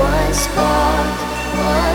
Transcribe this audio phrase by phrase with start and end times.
[0.00, 1.89] one spark,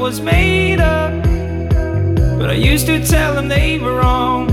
[0.00, 1.12] was made up.
[2.38, 4.48] But I used to tell them they were wrong.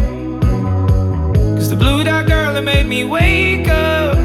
[1.56, 4.18] Cause the blue dot girl that made me wake up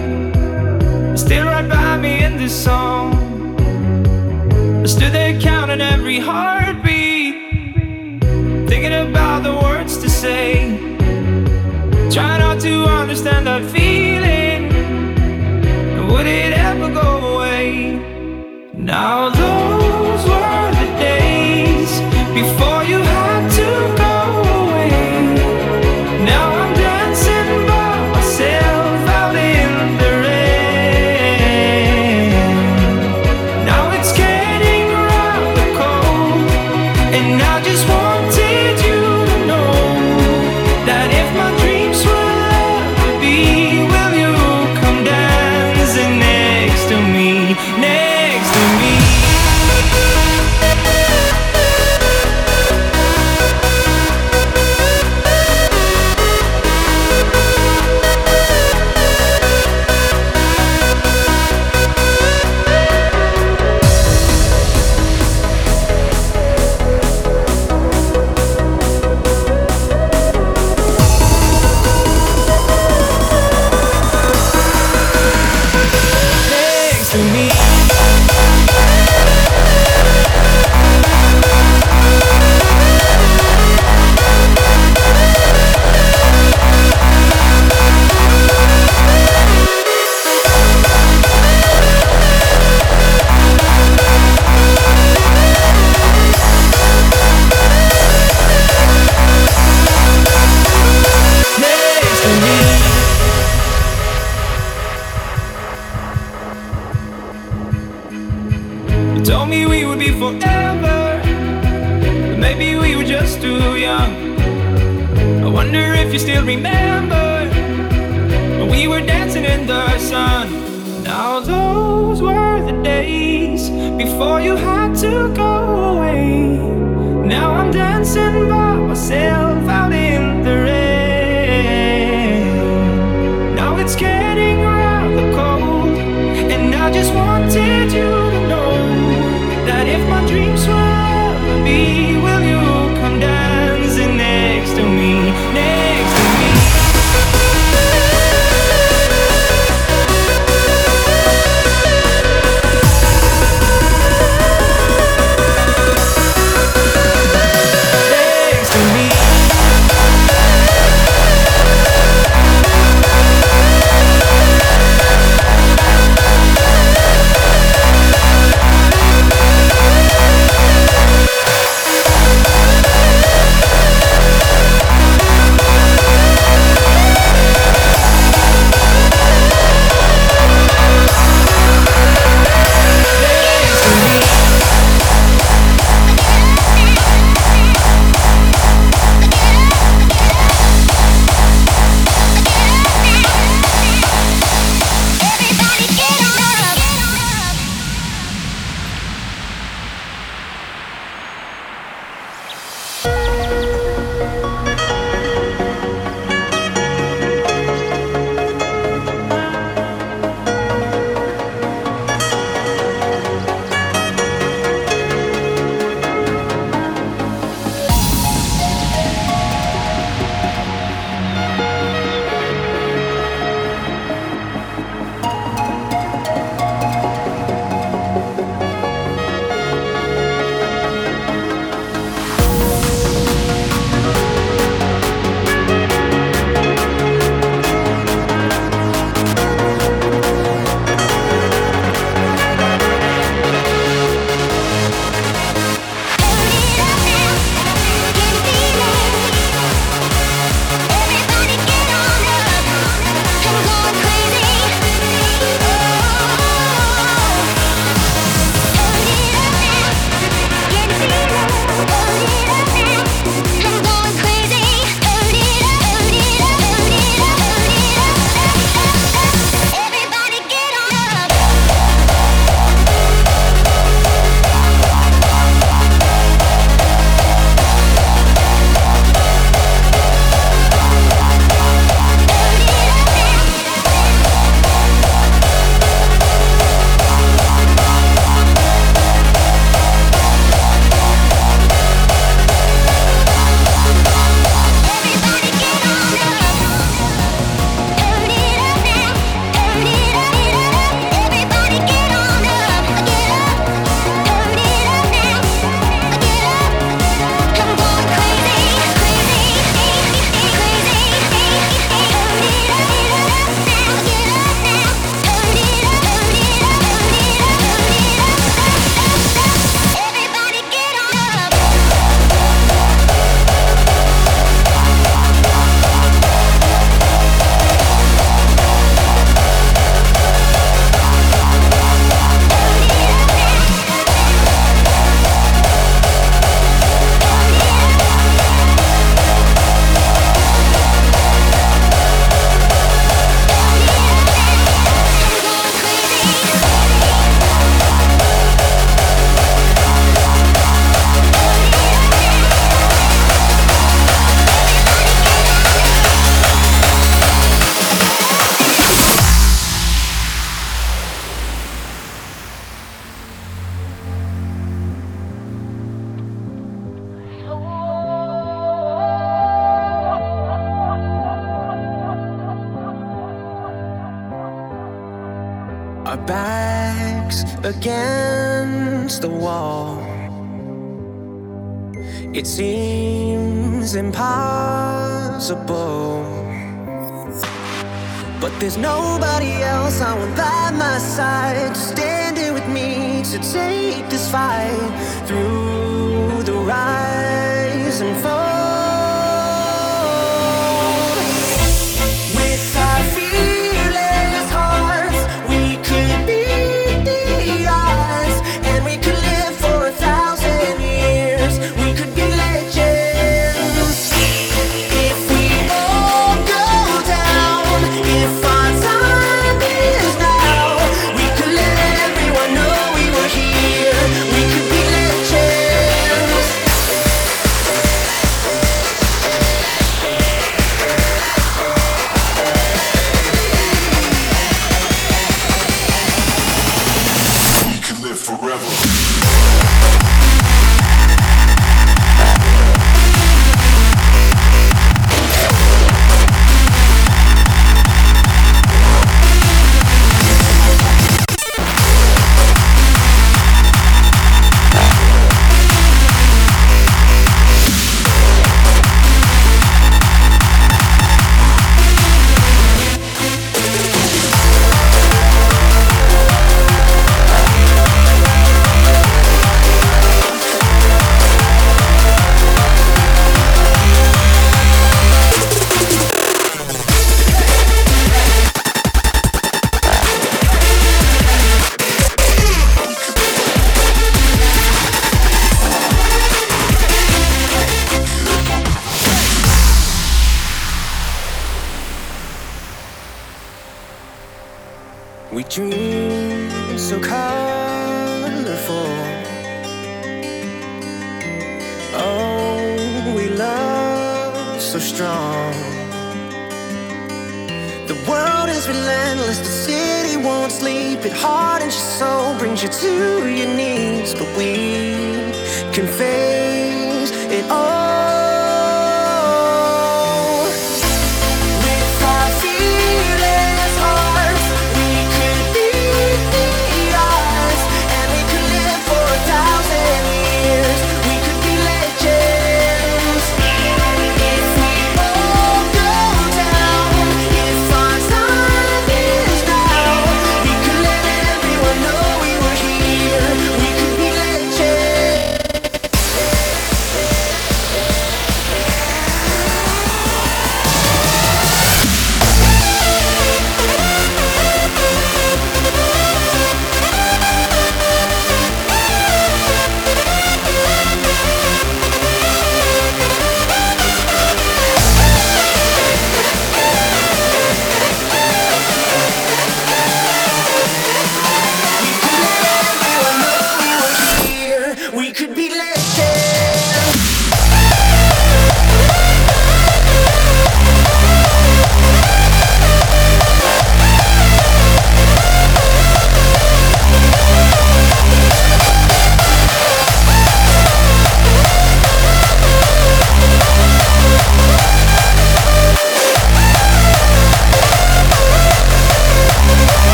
[1.15, 3.15] is still right by me in this song.
[4.83, 7.35] I stood there counting every heartbeat,
[8.69, 10.77] thinking about the words to say.
[12.11, 14.73] Try not to understand that feeling.
[15.97, 18.01] And Would it ever go away?
[18.75, 19.82] Now those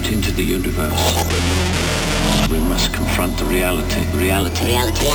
[0.00, 1.14] out into the universe,
[2.50, 4.00] we must confront the reality.
[4.16, 4.64] Reality.
[4.66, 5.06] Reality.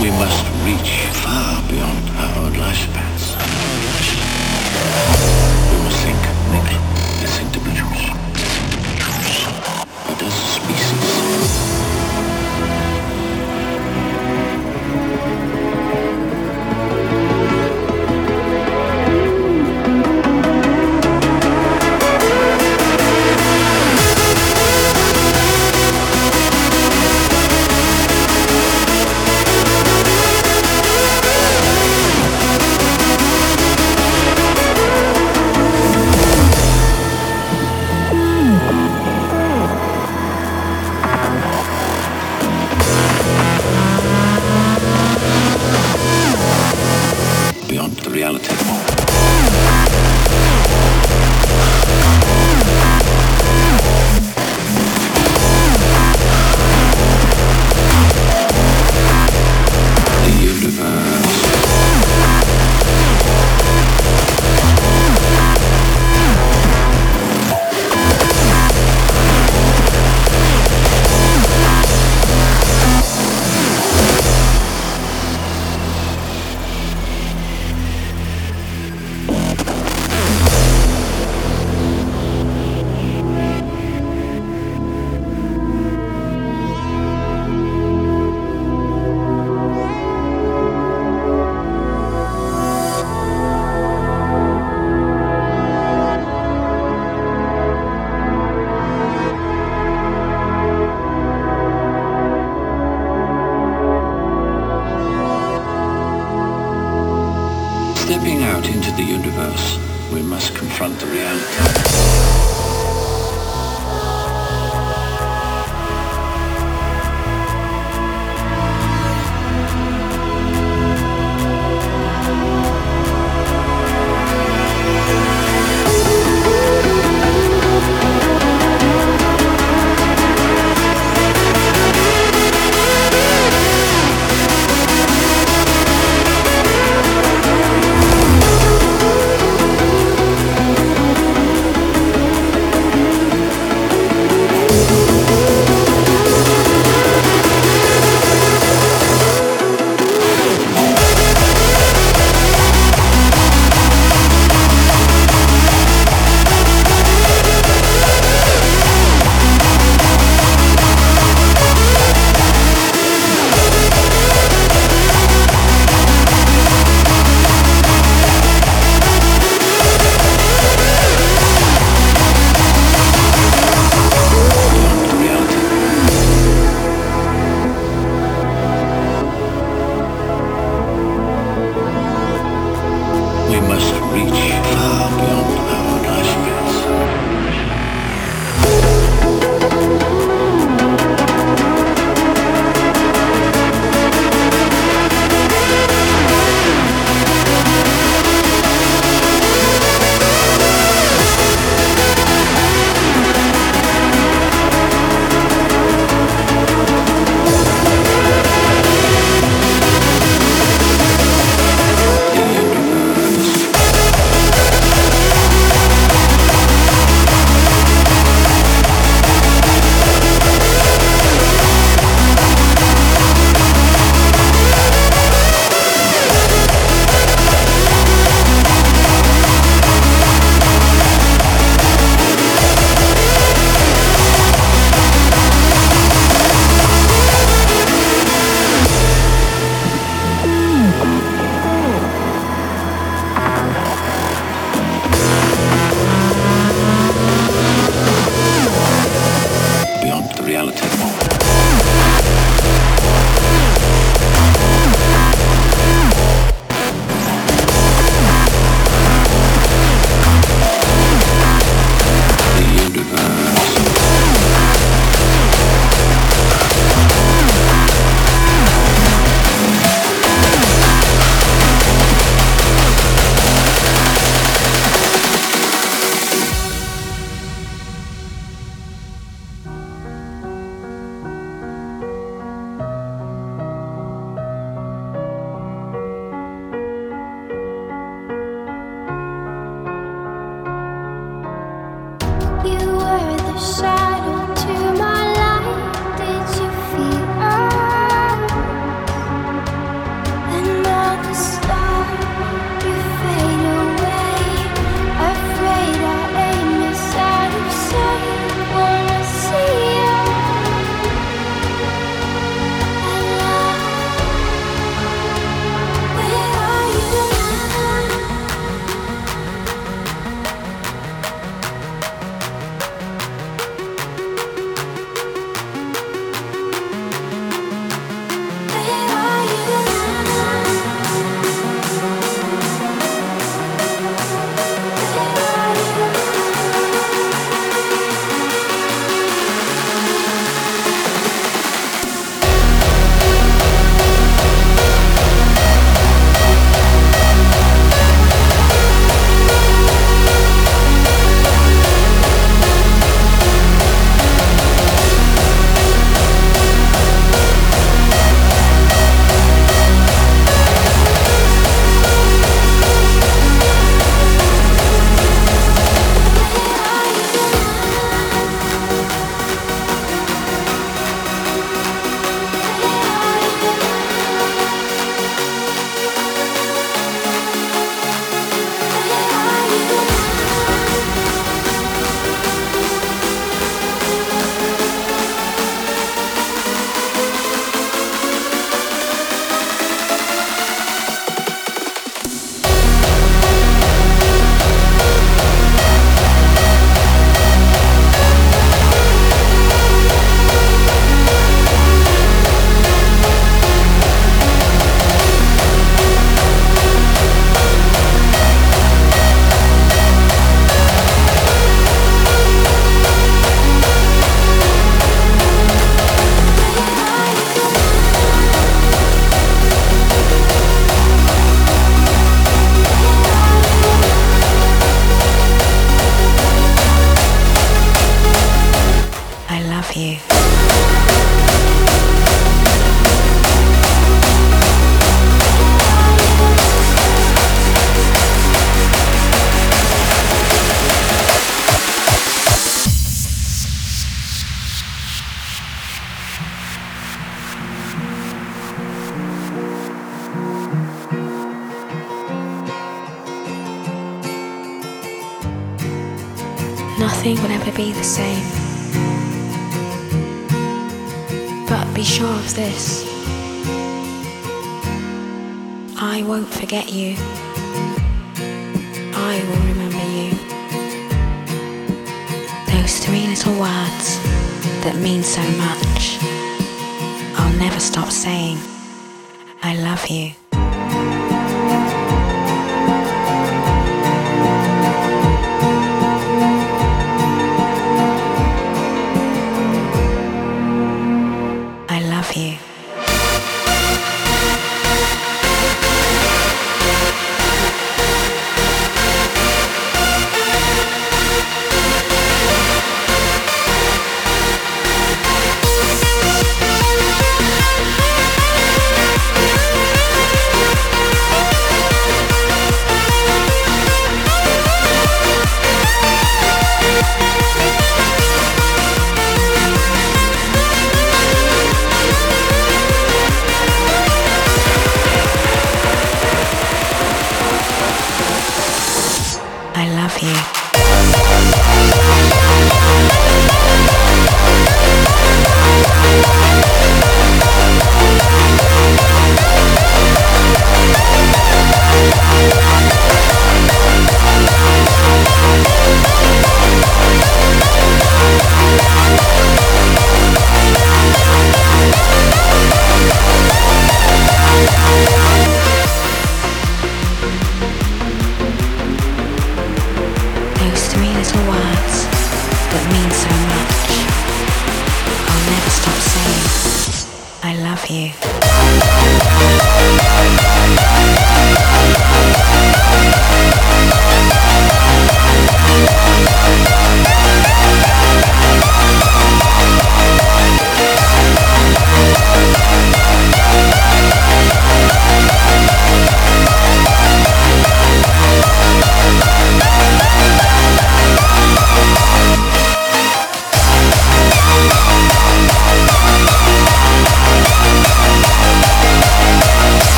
[0.00, 0.92] We must reach
[1.24, 3.24] far beyond our lifespans.
[5.70, 6.22] We must think
[6.52, 6.68] not
[7.24, 8.25] as individuals,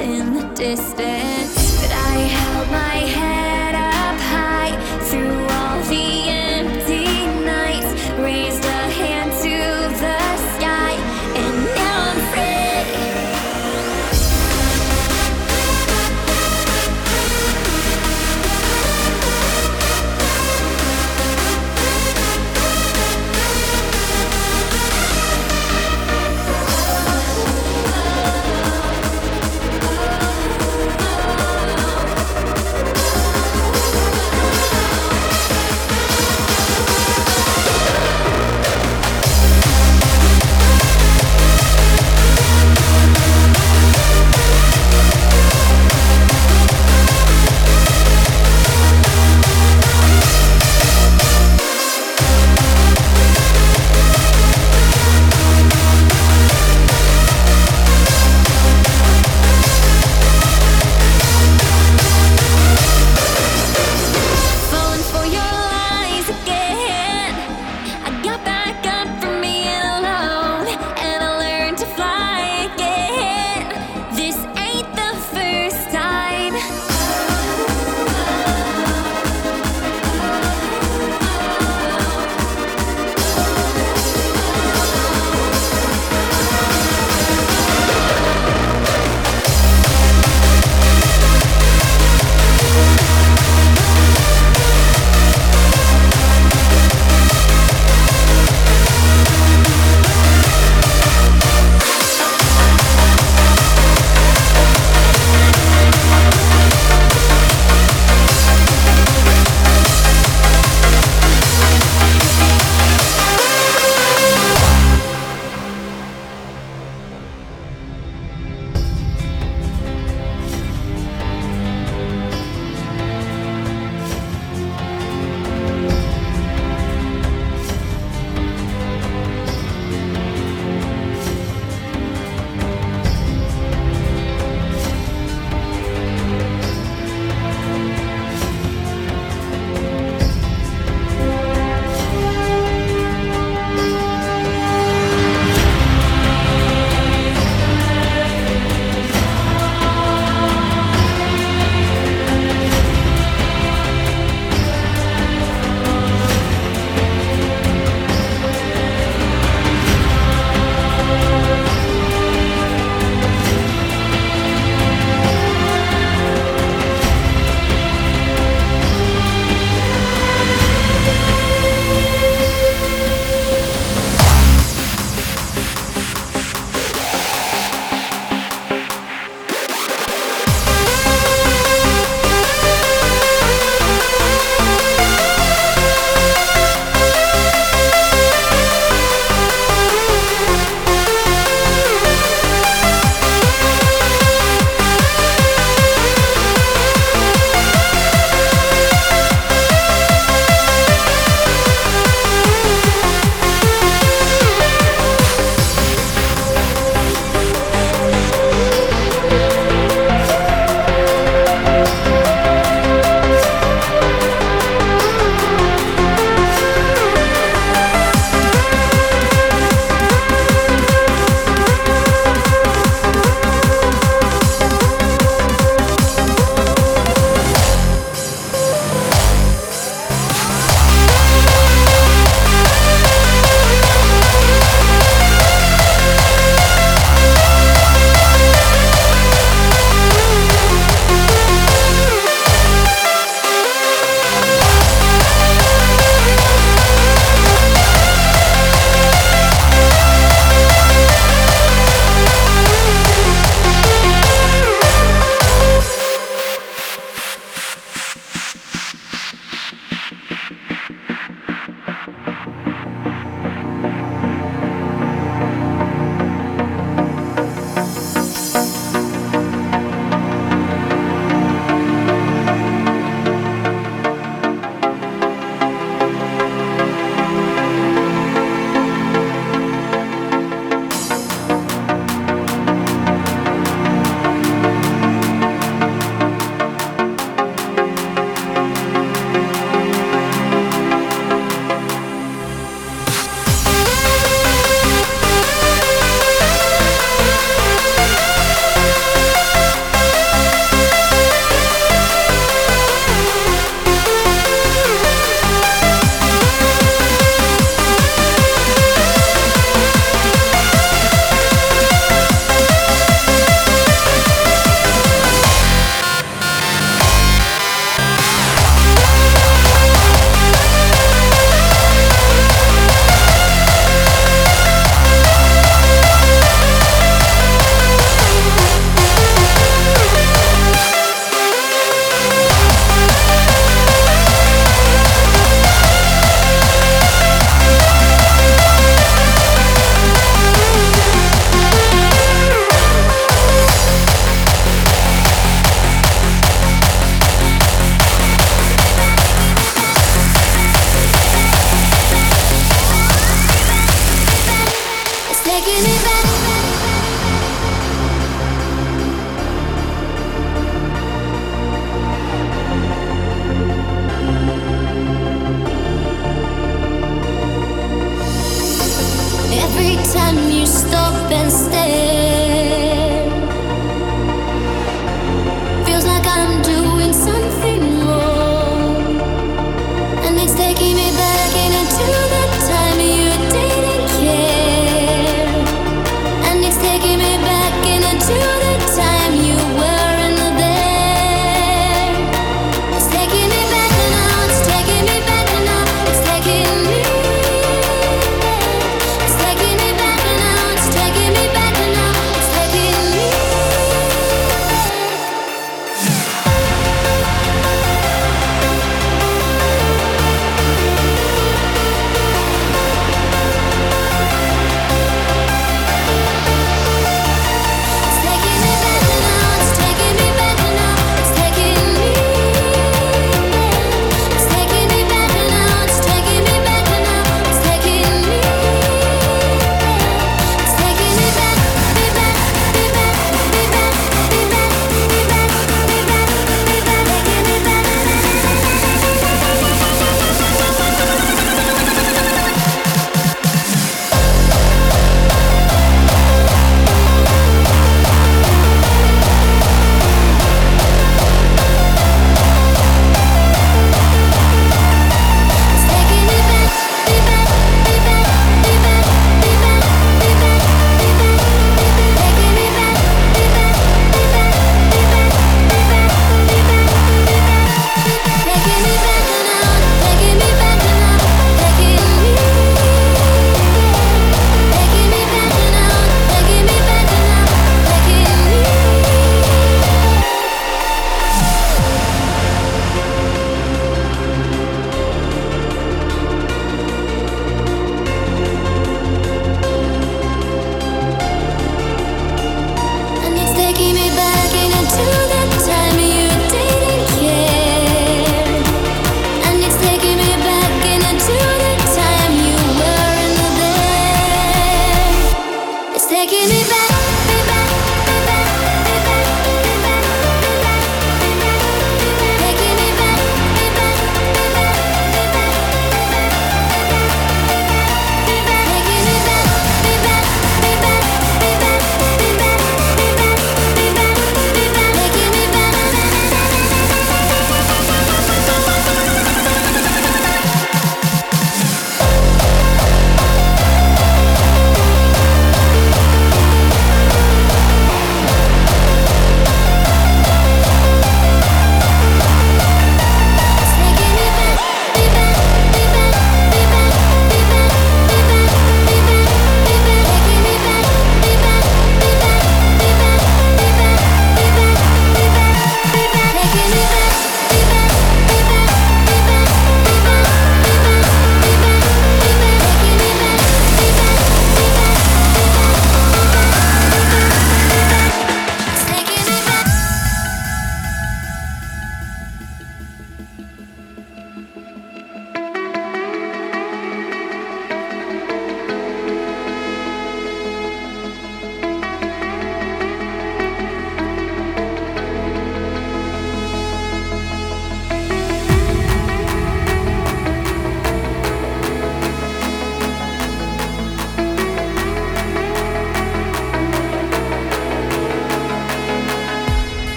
[0.00, 1.39] in the distance.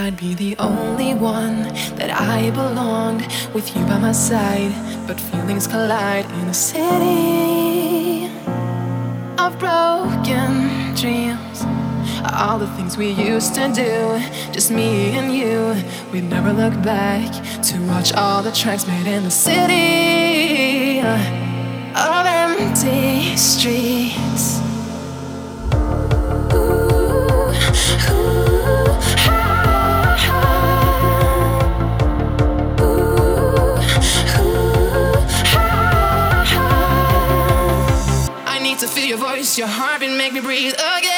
[0.00, 1.62] I'd be the only one
[1.96, 3.22] that I belonged
[3.54, 4.72] with you by my side.
[5.06, 8.26] But feelings collide in a city
[9.38, 11.64] of broken dreams.
[12.32, 14.20] All the things we used to do,
[14.52, 15.74] just me and you.
[16.12, 17.32] We never look back
[17.62, 24.60] to watch all the tracks made in the city of empty streets.
[39.16, 41.15] Your voice, your heartbeat make me breathe again.